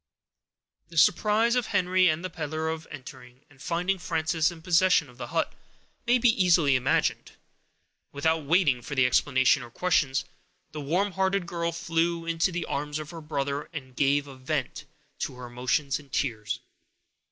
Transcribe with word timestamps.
The 0.89 0.97
surprise 0.97 1.53
of 1.53 1.67
Henry 1.67 2.07
and 2.07 2.25
the 2.25 2.29
peddler, 2.31 2.71
on 2.71 2.83
entering 2.89 3.45
and 3.51 3.61
finding 3.61 3.99
Frances 3.99 4.49
in 4.49 4.63
possession 4.63 5.09
of 5.11 5.19
the 5.19 5.27
hut, 5.27 5.53
may 6.07 6.17
be 6.17 6.29
easily 6.43 6.75
imagined. 6.75 7.33
Without 8.11 8.43
waiting 8.43 8.81
for 8.81 8.95
explanations 8.99 9.63
or 9.63 9.69
questions, 9.69 10.25
the 10.71 10.81
warm 10.81 11.11
hearted 11.11 11.45
girl 11.45 11.71
flew 11.71 12.25
into 12.25 12.51
the 12.51 12.65
arms 12.65 12.97
of 12.97 13.11
her 13.11 13.21
brother, 13.21 13.69
and 13.73 13.95
gave 13.95 14.25
a 14.25 14.35
vent 14.35 14.85
to 15.19 15.35
her 15.35 15.45
emotions 15.45 15.99
in 15.99 16.09
tears. 16.09 16.61